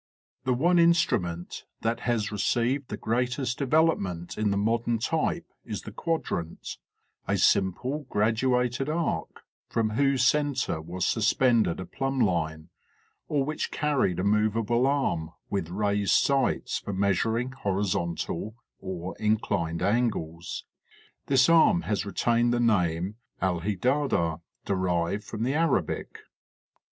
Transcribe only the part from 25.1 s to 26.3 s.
from the Arabic.